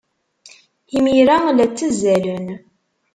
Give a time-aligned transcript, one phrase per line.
[0.97, 2.47] Imir-a, la ttazzalen.